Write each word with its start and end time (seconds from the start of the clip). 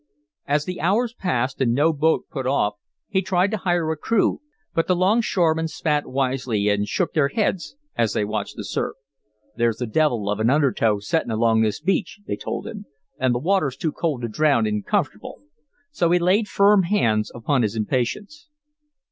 As 0.47 0.65
the 0.65 0.81
hours 0.81 1.13
passed 1.13 1.61
and 1.61 1.73
no 1.75 1.93
boat 1.93 2.25
put 2.31 2.47
off, 2.47 2.73
he 3.07 3.21
tried 3.21 3.51
to 3.51 3.57
hire 3.57 3.91
a 3.91 3.95
crew, 3.95 4.41
but 4.73 4.87
the 4.87 4.95
longshoremen 4.95 5.67
spat 5.67 6.07
wisely 6.07 6.69
and 6.69 6.87
shook 6.87 7.13
their 7.13 7.27
heads 7.27 7.75
as 7.95 8.13
they 8.13 8.25
watched 8.25 8.55
the 8.55 8.63
surf. 8.63 8.95
"There's 9.57 9.77
the 9.77 9.85
devil 9.85 10.27
of 10.31 10.39
an 10.39 10.49
undertow 10.49 11.01
settin' 11.01 11.29
along 11.29 11.61
this 11.61 11.79
beach," 11.79 12.19
they 12.25 12.35
told 12.35 12.65
him, 12.65 12.85
"and 13.19 13.35
the 13.35 13.37
water's 13.37 13.77
too 13.77 13.91
cold 13.91 14.23
to 14.23 14.27
drownd 14.27 14.65
in 14.67 14.81
comfortable." 14.81 15.43
So 15.91 16.09
he 16.09 16.17
laid 16.17 16.47
firm 16.47 16.81
hands 16.81 17.31
upon 17.35 17.61
his 17.61 17.75
impatience. 17.75 18.49